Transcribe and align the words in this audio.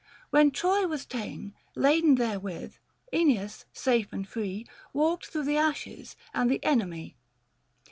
When 0.31 0.49
Troy 0.49 0.87
was 0.87 1.05
ta'en, 1.05 1.53
455 1.75 1.83
Laden 1.83 2.15
therewith, 2.15 2.75
iEneas, 3.13 3.65
safe 3.71 4.11
and 4.11 4.27
free, 4.27 4.65
Walked 4.93 5.27
thro' 5.27 5.43
the 5.43 5.57
ashes 5.57 6.15
and 6.33 6.49
the 6.49 6.63
enemy. 6.65 7.17